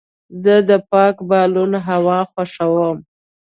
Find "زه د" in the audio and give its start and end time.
0.43-0.71